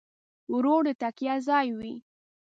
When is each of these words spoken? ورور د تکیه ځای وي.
ورور 0.53 0.81
د 0.87 0.89
تکیه 1.01 1.35
ځای 1.47 1.67
وي. 1.77 1.93